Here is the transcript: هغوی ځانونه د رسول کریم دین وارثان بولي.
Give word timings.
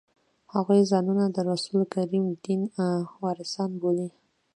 هغوی 0.53 0.81
ځانونه 0.91 1.25
د 1.31 1.37
رسول 1.51 1.81
کریم 1.93 2.25
دین 2.45 2.61
وارثان 3.21 3.71
بولي. 3.81 4.09